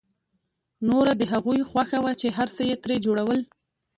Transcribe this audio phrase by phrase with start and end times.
[0.87, 3.39] نوره د هغوی خوښه وه چې هر څه يې ترې جوړول.